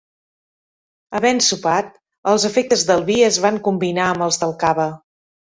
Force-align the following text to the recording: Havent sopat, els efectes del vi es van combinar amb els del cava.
Havent 1.19 1.41
sopat, 1.49 1.93
els 2.33 2.47
efectes 2.51 2.87
del 2.89 3.07
vi 3.11 3.21
es 3.29 3.39
van 3.47 3.63
combinar 3.71 4.09
amb 4.15 4.29
els 4.31 4.45
del 4.47 4.57
cava. 4.65 4.91